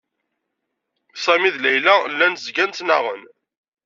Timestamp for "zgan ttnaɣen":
2.45-3.23